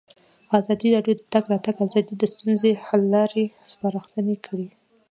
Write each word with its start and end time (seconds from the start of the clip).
ازادي 0.59 0.87
راډیو 0.95 1.13
د 1.17 1.21
د 1.21 1.23
تګ 1.33 1.43
راتګ 1.53 1.75
ازادي 1.85 2.13
د 2.17 2.23
ستونزو 2.33 2.69
حل 2.85 3.01
لارې 3.15 3.45
سپارښتنې 3.71 4.35
کړي. 4.45 4.67